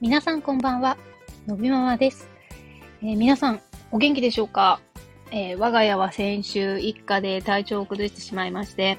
[0.00, 0.96] 皆さんこんばんは、
[1.48, 2.28] のびママです。
[3.02, 3.60] えー、皆さん、
[3.90, 4.80] お元気でしょうか、
[5.32, 8.96] えー、我が家は先週一家で体調を崩してしまいまして、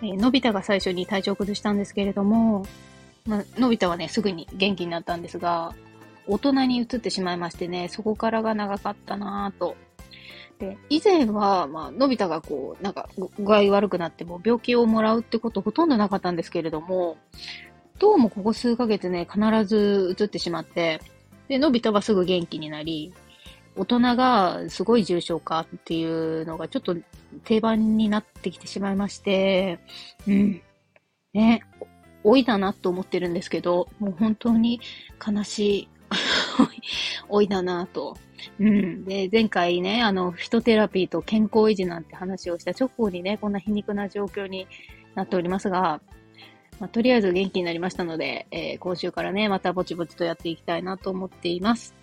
[0.00, 2.64] えー、のび太が最初に体調を崩したんですけれども、
[3.26, 5.74] ま、のび太はね、すぐに元気になったんですが、
[6.26, 9.76] 大人に移ってしまいましてね、そこからが長かったなぁと。
[10.58, 17.18] で、以前は、まあ、のび太がこう、なんか、具合悪くなっても病気をもらうってことほとんどなかったんですけれども、
[18.02, 21.00] どうもここ数ヶ月ね、必ず移ってしまって、
[21.46, 23.14] で、のび太はすぐ元気になり、
[23.76, 26.96] 大人がすごい重症化っていうのがちょっと
[27.44, 29.78] 定番になってきてしまいまして、
[30.26, 30.60] うん。
[31.32, 31.62] ね、
[32.24, 34.80] 老いだなと思ってるんですけど、もう本当に
[35.24, 35.88] 悲しい
[37.30, 38.16] 老いだなと。
[38.58, 39.04] うん。
[39.04, 44.66] で、前回ね、あの、フィトテラピーと健康維持なんて話をした直後にね、こんな皮肉な状況に
[45.14, 46.00] なっておりますが、
[46.82, 51.94] まあ、とりあえず元気になりましたので、えー、今週からね、またぼちぼちとやっていきたいなと思っています。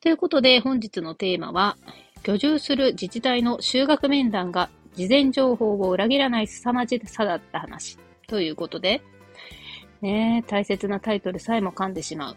[0.00, 1.76] ということで、本日のテーマは、
[2.22, 7.98] 居住する自治体の修学面談が事前情報を裏切らない凄まじさだった話。
[8.26, 9.02] ということで、
[10.00, 12.36] ね大切なタイトルさえも噛んでしまう。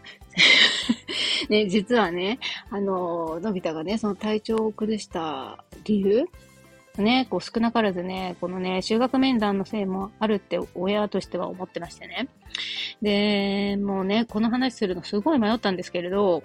[1.48, 6.28] ね、実はね、あの、のび太がね、その体調を崩した理由
[7.02, 12.28] ね、こう少なからずね、このね、修学面談のせいもあるって親としては思ってましてね。
[13.02, 16.42] で、もうね、この話するのすごい迷ったんですけれど、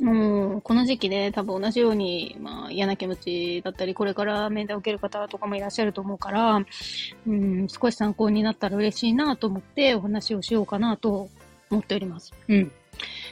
[0.00, 6.64] もう、この時期ね、多分同じように、まあ、嫌な気持ちだったり、これから面談を受ける方とかもいらっしゃると思うから、
[7.26, 11.28] うん、少し参考になったら嬉しいなと思ってお話をしようかなと
[11.70, 12.32] 思っております。
[12.48, 12.72] うん。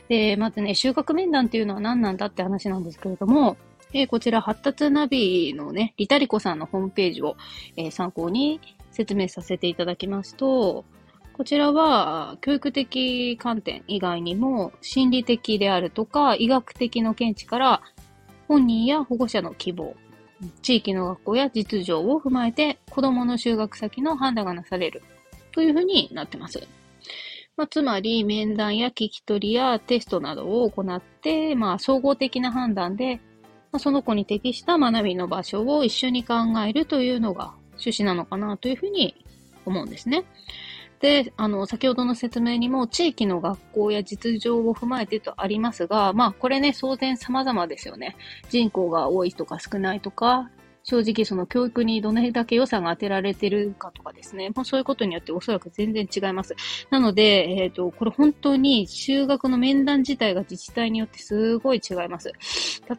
[0.09, 3.57] で、まずね、収穫面談っていうのは何なんだって話なんですけれども、
[3.95, 7.37] えー、こちら、発達ナビのね、リタリコさんのホームページを、
[7.77, 10.85] えー、参考に説明させていただきますと、
[11.33, 17.83] こちらは、教育的観点以外にも、心理的であるとか、医学的の見地から、
[18.47, 19.95] 本人や保護者の希望、
[20.63, 25.03] 地域の学校や実情を踏まえて、子供の就学先の判断がなされる、
[25.53, 26.67] というふうになってます。
[27.57, 33.21] まあ、つまり、面談や聞き取りやテストなどを行って、まあ、総合的な判断で
[33.79, 36.35] その子に適した学びの場所を一緒に考
[36.67, 39.25] えるというのが趣旨なのかなというふうに
[39.67, 40.25] 思うんですね。
[41.01, 48.17] で、あの、先ほどの説明にも地域の学校や実情を踏まえてとありますが、まあ、これね、当然様々ですよね。
[48.51, 50.51] 人口が多いとか少ないとか、
[50.91, 56.57] 正直その教育にどれだけ予算が当てられてるかとかですね、もうそういうことによっておそらく全然違います。
[56.89, 62.33] なので、えっ、ー、と、これ本当に修学の面談自体が自治体によってすごい違います。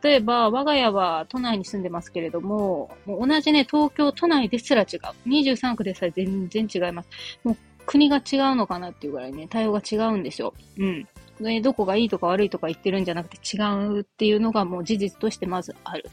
[0.03, 5.27] 例えば、我が家は都内に住んでますけれども、もう同じね、東京都内ですら違う。
[5.27, 7.09] 23区でさえ全然違います。
[7.43, 7.57] もう
[7.87, 10.53] 国が違うのかなっていうぐらいね、対応が違うんですよ。
[10.77, 11.07] うん。
[11.43, 16.09] ね、どこがいいとか悪いとか言ってるんじゃなくて違うっていうのがもう事実としてまずある。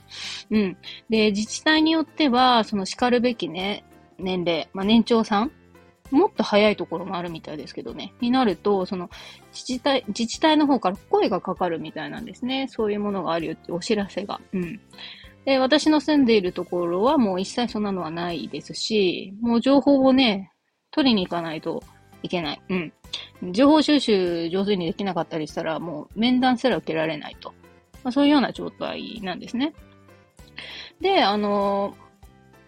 [0.51, 0.77] うん。
[1.09, 3.85] で、自治体によっては、その叱るべきね、
[4.19, 5.53] 年齢、まあ、年長さん
[6.11, 8.13] もっと早いところもあるみたいですけどね。
[8.21, 9.11] になると、その、
[9.53, 12.69] 自治体、自治体の方から声がかかるみたいなんですね。
[12.69, 14.41] そういうものがあるよってお知らせが。
[14.53, 14.81] うん。
[15.45, 20.53] で、私の住んでいるところはもう一切そんなのはないですし、もう情報をね、
[20.91, 21.83] 取りに行かないと
[22.27, 22.63] いけない。
[22.69, 22.93] うん。
[23.53, 27.55] 情報収集上手にできなかったりしたら、もう面談すら受けられないと。
[28.05, 29.73] まあ、そういうような状態なんですね。
[31.01, 31.97] で、あの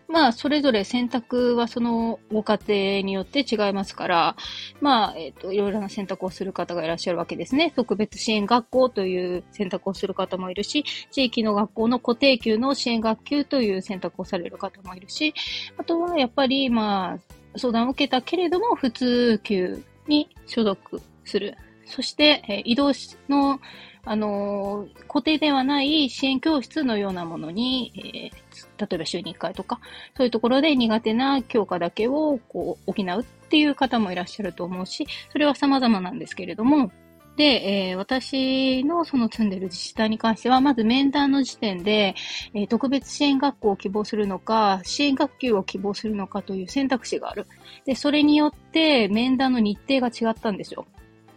[0.09, 4.37] まあ、それぞれ選択はそのご家庭によって違いますから、
[4.81, 7.73] まあ、えっ、ー、と、いろいろな選択をする方がいらっしゃるわけですね。
[7.77, 15.35] 特別支援学校という選択をする方もいるし、地域の学校の固定級の支援学級という選択をされる方もいるし、
[15.77, 21.57] あとはやっぱり、まあ、相談を受けたけれども、普通級に所属する。
[21.87, 22.93] そして、え移動
[23.29, 23.61] の、
[24.05, 29.81] あのー、固定ではない支援教室のようなものに、えー、例えば週に1回とか、
[30.17, 36.91] そういうところで苦手な教科だけをこう補うっていう方もいらっしゃると思うし、それは様々なんですけれども、
[37.39, 37.45] で、
[37.91, 42.17] えー、私のその住んでる自治体に関しては、まず面談の時点で、
[42.53, 47.47] えー、特別支援学校を希望するのか、支援学級を希望するのかという選択肢がある。
[47.87, 50.85] で、それによって面談の日程が違ったんですよ。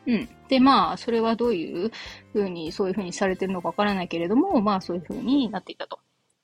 [0.07, 0.27] うん。
[0.47, 1.91] で、まあ、それはどういう
[2.33, 5.99] ふうに、そういうふうにされてるのかわからないけれども、まあ、そういうふうになっていたと。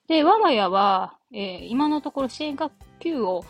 [0.07, 3.44] で、我が家は、えー、今のところ支援学級を、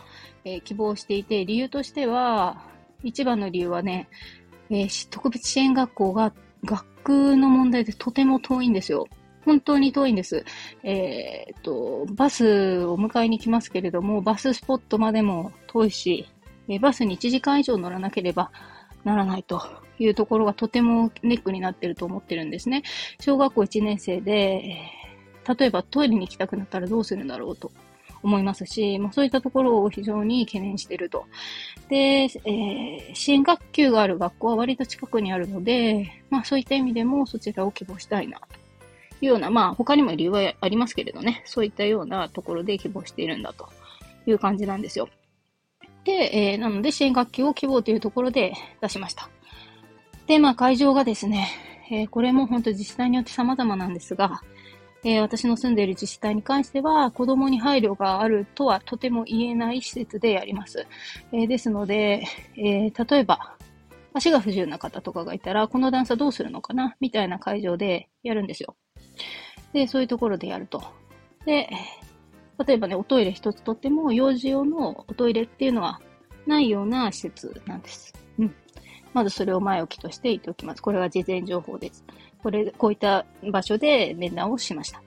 [0.46, 2.66] えー、希望していて、理由としては、
[3.04, 4.08] 一番の理由はね、
[4.70, 6.32] えー、特別支援学校が
[6.64, 9.06] 学区の問題でとても遠いんですよ。
[9.44, 10.44] 本当に遠いんです。
[10.82, 16.28] えー、っと、バスを迎えに来ますけれども、バススポットまでも遠いし、
[16.68, 18.50] えバスに1時間以上乗らなければ
[19.04, 19.62] ならないと
[19.98, 22.82] いうところがとてもネックになってると思ってるんですね。
[23.20, 24.76] 小学校1年生で、
[25.58, 27.72] 例えばトイレに行きたくなったらどうするんだろうと
[28.22, 31.26] 思いますし、まあ、そういったところを非常に懸念していると。
[31.88, 38.46] で、えー、支援学級がある学校は割と近くにあるので、まあそういった意味でもそちらを希望したいなと
[39.20, 43.68] いうような、まあ他にも理由はありますけれどね、そういったようなところで希望しているんだと
[44.26, 45.08] いう感じなんですよ。
[46.04, 49.28] で、えー、なので支援学級を希望というところで出しました。
[50.26, 51.48] で、まあ会場がですね、
[51.90, 54.42] えー、これも本当自治体によって様々なんですが、
[55.04, 60.86] えー、私の住んでいる自治体に関しては、子供に配慮があるとはとても言えない施設でやります。
[61.32, 62.24] えー、ですので、
[62.56, 63.54] えー、例えば、
[64.14, 66.96] 足が不自由な方とかがいたら、この段差どうするのかな？
[66.98, 68.74] みたいな会場でやるんですよ。
[69.72, 70.82] で、そういうところでやると。
[71.46, 71.70] で、
[72.66, 76.00] 例えばね、おトイレ一つとっても、幼児用のおトイレっていうのは
[76.46, 78.12] ないような施設なんです。
[78.38, 78.54] うん。
[79.14, 80.82] まずそれを前置きとして言っておきます。
[80.82, 82.04] これは事前情報です。
[82.42, 85.02] これ、こういった場所で面談をしました。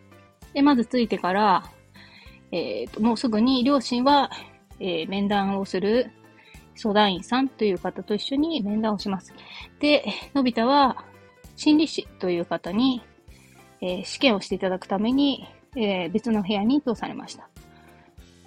[0.54, 1.64] で、まず着いてから、
[2.52, 4.30] えっ、ー、と、もうすぐに両親は、
[4.80, 6.12] えー、面談をする
[6.76, 9.34] 相談員さんという方と一緒に面談をします。
[9.80, 11.06] で、のび太は
[11.56, 13.02] 心理師という方に、
[13.82, 17.50] えー、試験をしていただくために、えー、別の部屋に通されました。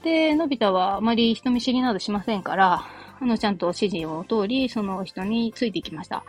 [0.02, 2.86] で、のび太はあまり人見知りなどしませんから、
[3.20, 6.24] あの、ちゃんと指示を通り、その人についていきました。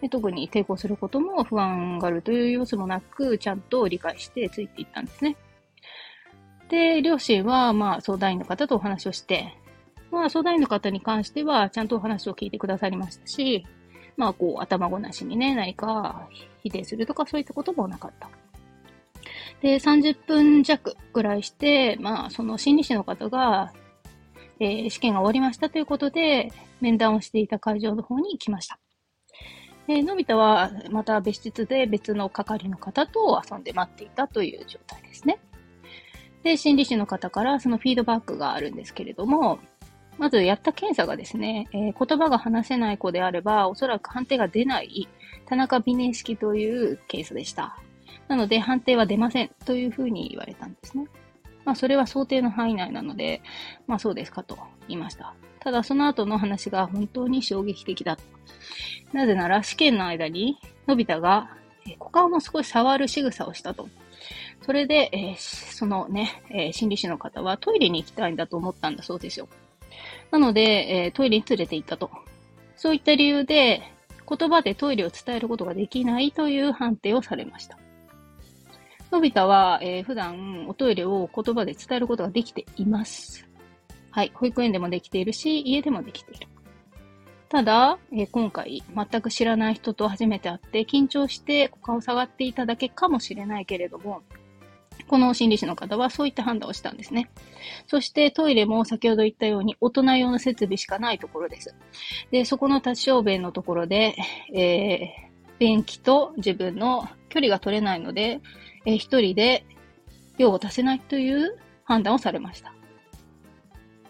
[0.00, 5.36] で特に抵抗することも不安があるという様子もなく、ちゃんと理解してついていったんですね。
[6.68, 9.54] で、両親は、まあ、相談員の方とお話をして、
[10.10, 13.64] まあ、相談員の方に関しては、ちゃんとお話を聞いてくださりましたし、
[14.16, 16.28] まあ、こう、頭ごなしにね、何か
[16.62, 18.28] 否定するとか、そういったこともなかった。
[19.62, 23.72] で、30分弱ぐらいして、まあ、その心理師の方が、
[24.58, 26.50] えー、試験が終わりましたということで、
[26.80, 28.78] 面談をしていた会場の方に来ました。
[29.86, 35.38] で、のび太はまた別室で別の係の方と遊んで待っていたという状態ですね。
[36.42, 39.58] で、心理師の方からそのフィードバックがあるんですけれども、
[40.18, 45.08] まずやった検査がですね、えー、言葉が話せない子であれば、おそらく判定が出ない
[45.46, 47.76] 田中美年式というケースでした。
[48.28, 51.06] なので判定は出ませんというふうに言われたんですね。
[51.66, 53.42] まあそれは想定の範囲内なので、
[53.86, 54.58] まあそうですかと
[54.88, 55.34] 言いました。
[55.60, 58.16] ただその後の話が本当に衝撃的だ
[59.12, 61.50] なぜなら試験の間に、のび太が、
[61.98, 63.88] 股間を少し触る仕草をしたと。
[64.64, 69.48] それで、えー、そのね、えー、心理師の方はトイレに行きたいんだと思ったんだそうですよ。
[70.30, 70.60] なので、
[71.04, 72.10] えー、トイレに連れて行ったと。
[72.74, 73.82] そういった理由で、
[74.28, 77.78] 言葉でトイレを伝えることができないという判定をされました。
[79.12, 83.48] のび太は、えー、普段おトイレを言葉で伝えることができています。
[84.10, 84.32] はい。
[84.34, 86.48] 保育園でもできているし、家でもできている。
[87.48, 94.22] ただ、えー、今回全く知らない人と初めて会って緊張して顔を下がっていただけかもしれないけれども、
[95.08, 97.30] この心理師の方はそういった判断をしたんですね。
[97.86, 101.74] そしてトイレも先ほど言ったように大人用の設備しかないところです。
[102.30, 104.16] で、そこの立ち小便のところで、
[104.52, 108.40] えー、便器と自分の距離が取れないので、
[108.86, 109.66] えー、一人で
[110.38, 112.72] 用を足せないという判断をされました。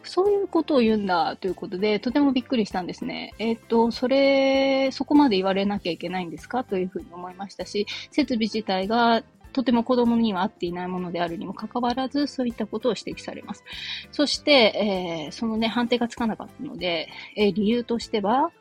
[0.05, 3.35] そういうことを言うんだということで、とてもびっくりしたんですね。
[3.41, 6.63] えっ、と、それ、そこまで言われなきゃいけないんですか？
[6.63, 13.65] というふうに思いましたし、設備自体がとても子供には合っていないものであるにもかかわらず、そういったことを指摘されます。
[14.13, 18.53] そして、えー、そのね、判定がつかなかったので、えー、理由としては、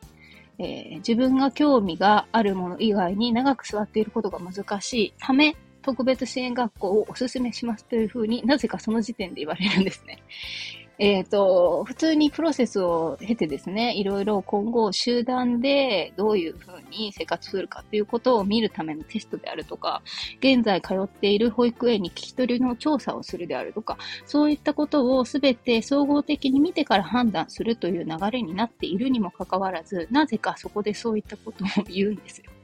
[0.58, 5.54] えー、自分が興味があるもの以外に長く座っていることが難しいため、
[5.86, 10.20] 特別支援学校をお勧めしますというふうになぜかその時点で言われるんですね。
[10.98, 20.00] えっ、ー、と、普通にプロセスを経てですね、いろいろ今後集団でどういうふうに生活するかということを見るためのテストであるとか、
[20.40, 32.55] 現在通っている保育園に聞き取りの調査をするであるとか、そういったことをすべて総合的に見てから判断するという流れになっているにもかかわらず、なぜかそこでそういったことを言うんですよ。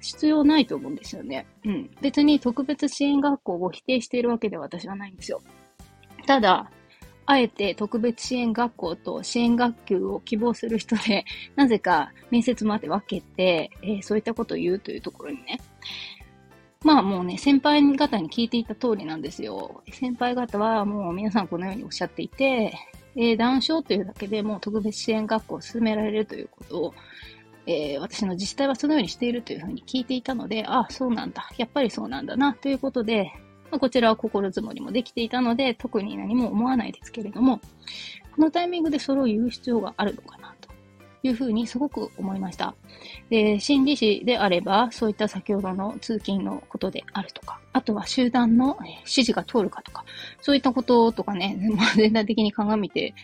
[0.00, 1.46] 必要ないと思うんですよね。
[1.64, 1.90] うん。
[2.00, 5.40] 別に特別支援学校を否定しているわけでは私はないんですよ。
[6.26, 6.70] ただ、
[7.26, 15.60] あえて特別支援学校と支援学級を希望する人で、 なぜか面接まで分けて、えー、そういったことを言うというところにね。
[16.82, 19.82] まあもうね、先輩方に聞いていた通りなんですよ。
[19.92, 22.72] 先輩方はもう皆さんこのようにおっしゃっていて、
[23.16, 26.94] えー、談笑というだけでもう特別支援学校を進められるということを、
[27.66, 31.48] えー、私の自治体はそのようにしているというふうに聞いていたので、ああ、そうなんだ。
[31.56, 33.32] やっぱりそうなんだな、ということで、
[33.70, 37.60] まあ、こちらは心づもりもできていたので、特に何も思わないですけれども、
[38.34, 40.68] このタイミングでそれを言う必要があるのかなと
[41.22, 42.74] いうふうにすごく思いました。
[43.28, 50.04] で、心理師であれば、そういった先ほどの通勤のことであるとか、あとは集団の指示が通るかとか、
[50.40, 51.58] そういったこととかね、
[51.96, 53.14] 全体的に鑑みて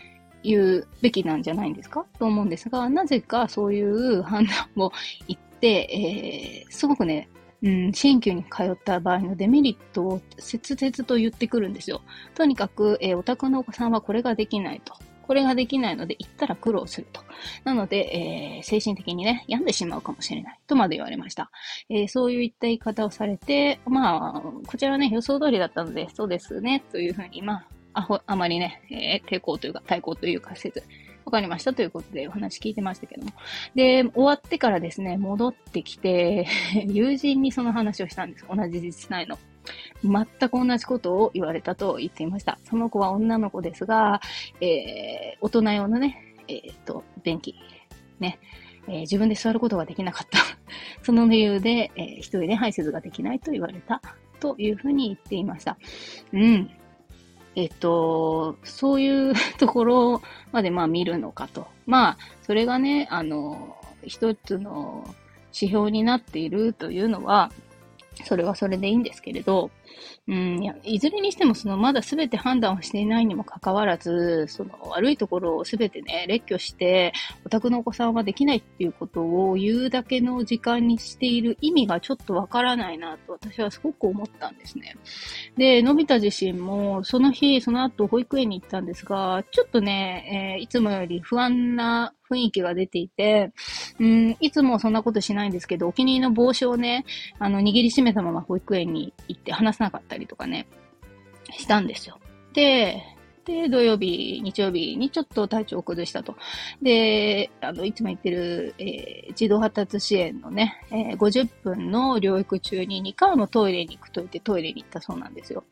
[0.46, 2.06] 言うべきなんじゃないんですか？
[2.18, 4.92] と思うんですが、なぜかそういう判断を
[5.26, 7.28] 言って、えー、すごくね、
[7.62, 12.02] うん、新旧に通った場合のデメリットを切々と言ってくるんですよ。
[12.34, 14.94] とにかく、えー、お宅のお子さんはこれができないと。
[15.26, 17.20] これができないので、行ったら苦労すると。
[17.64, 20.60] なので、えー、精神的にね、病んでしまうかもしれない。
[20.68, 21.50] とまで言われました。
[21.90, 30.84] えー、そういった言い方をされて、まあ、こちらはね、予想通りだったので、そうですね、というふうに、まあ、あほ、あまりね、えー、抵抗というか、対抗というか、せず、
[31.24, 33.32] わかりましたということでお話聞いてましたけども。
[33.74, 36.46] で、終わってからですね、戻ってきて、
[36.86, 38.44] 友人にその話をしたんです。
[38.54, 39.38] 同じ自治体の。
[40.04, 42.58] 全く同じことを言われたと言っていました。
[42.64, 44.20] その子は女の子ですが、
[44.60, 47.54] えー、大人用のね、えっ、と、便器、
[48.20, 48.38] ね、
[48.88, 50.38] えー、自分で座ることができなかった。
[51.02, 54.02] その理由で、えー、一人で排泄ができないと言われた。
[54.38, 55.78] というふうに言っていました。
[56.34, 56.70] うん。
[57.56, 60.22] えっと、そういうところ
[60.52, 61.66] までまあ見るのかと。
[61.86, 65.04] まあ、それがね、あの、一つの
[65.46, 67.50] 指標になっているというのは、
[68.24, 69.70] それはそれでいいんですけれど、
[70.28, 77.12] うん、いや、いずれにしても、その、まだ全て判断をしていないにもかかわらず、その、悪いところを全てね、列挙して、
[77.44, 84.96] お宅のお子さんはできないっていうことを言うだけの時間にしている意味がちょっとわからないなと、私はすごく思ったんですね。
[85.56, 93.52] で、のび太自身も、その日、その後、保育園に行ったんですが、ちょっとね、えー、いつもより不安な雰囲気が出ていて、
[93.98, 97.04] うん、いつもそんなことしないんですけど、お気に入りの帽子をね、
[97.38, 100.66] あの、握りしめたまま保育園に行って話さなかったりとかね、
[101.52, 102.18] したんですよ。
[102.52, 103.02] で、
[103.46, 106.34] で、土曜日、日曜日にちょっと体調を崩したと。
[106.82, 115.64] で、あの、いつも言ってる、えー、児童発達支援のね、えー、50分の療育中に2回もトイレに行くと言ってトイレに行ったそうなんですよ。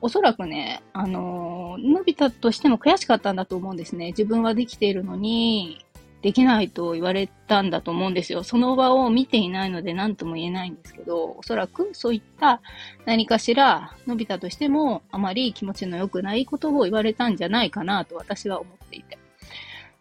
[0.00, 4.08] おそらくね、あのー、のび太としても悔しかったんだと思うんですね。
[4.08, 5.84] 自分はできているのに、
[6.26, 8.42] できないと言われたんだと思うんですよ。
[8.42, 12.60] その場を見ていないので何とも言えないんですけど、おそらくそういった
[13.04, 19.18] 何かしら、のび太としてもあまり気持ちの良くないことを言われたんじゃないかなと私は思っていて。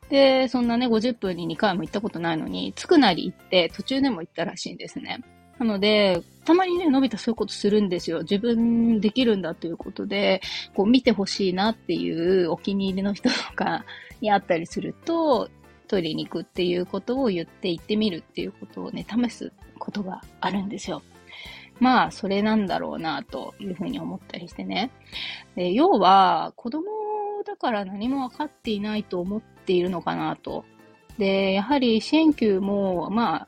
[0.09, 5.23] で、そんなね、50分に2回も行ったことないのに、つくなり行って途中でも行ったらしいんですね。
[5.59, 8.21] なので、たまにね、のび太そういうことするんですよ。
[8.21, 10.41] 自分できるんだということで、
[10.73, 13.85] こう見てほしいなっていうお気に入りの人とか
[14.21, 15.51] に会ったりすると、
[15.85, 21.01] トイレに行くっていうことを言って行ってみるっていうことをね、試すことがあるんですよ。
[21.79, 24.91] まあ、それなんだろうな、というふうに思ったりしてね。
[25.55, 26.83] で要は、子供
[27.45, 30.65] だから何も分かっていないと思っているのかなと。
[31.17, 33.47] で、やはり支援級も、まあ、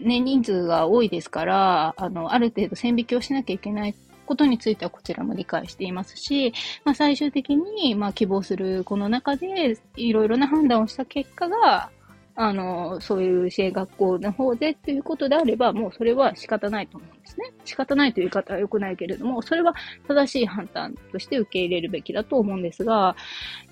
[0.00, 6.52] ね、人数が多いですから、あの、ある程度線引きをしなきゃいけないことについてはこちらも理解していますし、
[6.84, 11.90] まあ、最終的に、まあ、希望するこの中で、いろいろな判断をした結果が、
[12.36, 17.52] あの、そういう支援学校の方でっていうことであれば、もうそれは仕方ないと思うんですね。
[17.64, 19.72] 仕方ないという言い方は良くないけれども、それは
[20.08, 23.14] 正しい判断として受け入れるべきだと思うんですが、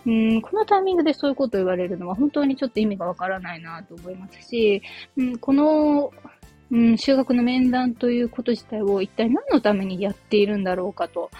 [0.06, 4.80] うん、このタイミングでそういうことを言われるのは本当にちょっと意味がわからないなと思いますし、
[5.16, 6.12] うん、この
[6.72, 11.30] うん、修学の面談ということ自体を一体何のためにやっているんだろうかと。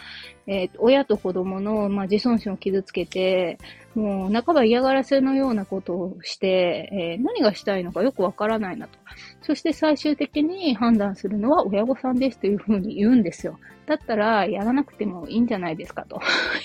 [0.47, 3.59] えー、親と子供の、まあ、自尊心を傷つけて、
[3.95, 8.99] もう半ば嫌がらせのようなことをして、えー、何がしたいのかよくわからないなと。
[9.41, 13.59] そして最終的に判断するのは親御さんですというふうに言うんですよ。
[13.87, 16.21] だったらやらなくてもいいんじゃないですかと。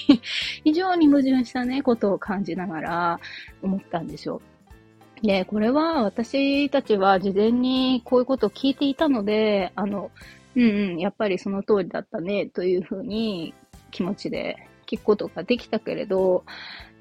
[0.66, 3.20] 非常に矛盾したね、ことを感じながら
[3.62, 4.42] 思ったんですよ。
[5.22, 10.12] で、これは私たちは事前にこういうことを聞いていたので、あの、
[10.56, 13.54] うんうん、やっぱりその通りだったね、というふうに
[13.92, 16.44] 気持ちで聞くことができたけれど、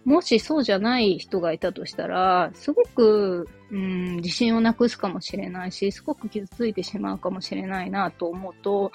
[0.04, 8.92] もしそうじゃない人がいたとしたら、すごく、うん、自信をなくすかもしれないし、すごく傷ついてしまうかもしれないなと思うと、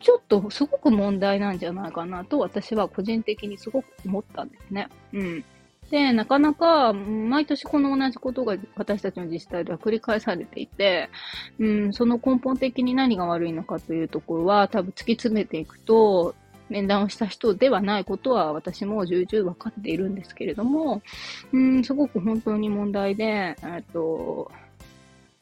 [0.00, 4.88] ちょっとすごく問題なんじゃないかなと私は個人的にすごく思ったんですね。
[5.12, 5.44] うん。
[5.90, 11.08] で、なかなか、毎年この同じことが私たちの自治体では繰り返されていて、
[11.58, 16.34] うん、その根本的に何が悪いのかというところは、多分突き詰めていくと、
[16.68, 21.02] 面談をした人ではないことは私も重々分かっているんですけれども、
[21.52, 24.50] うん、すごく本当に問題で、えっと、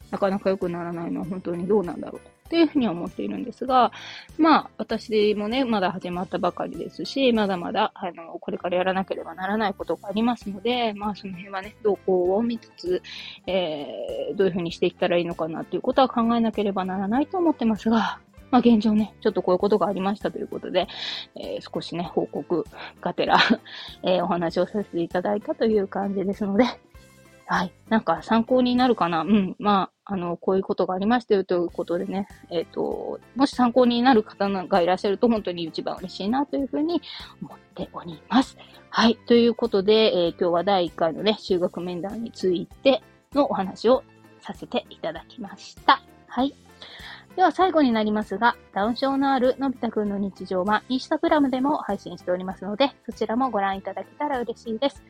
[0.09, 2.36] なかなか良くならないのは本当にどうなんだろう。
[2.47, 3.91] というふうに思っているんですが、
[4.37, 13.01] まあ、私もね、まだ始まったばかりですし、まだまだ、あの、これからやらなければならないことがありますので、まあ、その辺はね、動向を見つつ、
[13.45, 18.19] えー、どういうふうにしていったらいいのかなということは考えなければならないと思ってますが、
[18.51, 20.87] まあ現状ね、ちょっとこういうことがありましたということで、
[21.35, 22.65] えー、少しね、報告
[23.01, 23.37] がてら
[24.03, 26.63] えー、お話をさせていただいたという感じですので、
[27.49, 27.71] はい。
[27.87, 29.21] なんか参考になるかな？
[29.21, 29.55] うん。
[29.57, 37.01] まあ、あの、こういうことがありましたよということでね、えっ、ー、と、もし参考になる方がいらっしゃると本当に一番嬉しいなというふうに
[37.41, 38.57] 思っております。
[38.89, 39.15] はい。
[39.15, 43.01] ということで、えー、今日は第1回のね、修学面談について
[43.33, 44.03] のお話を
[44.41, 46.01] させていただきました。
[46.27, 46.53] はい。
[47.37, 55.03] では最後になりますが、ダウン症のあるのび太くんの日常はインスタグラムでも配信しておりますので、そちらもご覧いただけたら嬉しいです。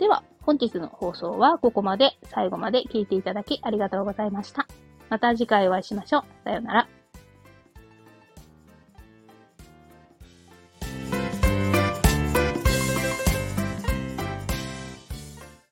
[0.00, 4.66] では、本日の放送はここまで最後まで聞いていただきありがとうございました。
[5.10, 6.22] また次回お会いしましょう。
[6.42, 6.99] さようなら。